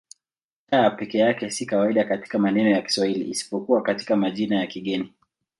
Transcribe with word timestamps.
C 0.71 0.89
peke 0.97 1.17
yake 1.17 1.49
si 1.51 1.65
kawaida 1.65 2.03
katika 2.03 2.39
maneno 2.39 2.69
ya 2.69 2.81
Kiswahili 2.81 3.29
isipokuwa 3.29 3.81
katika 3.81 4.15
majina 4.15 4.59
ya 4.59 4.67
kigeni. 4.67 5.13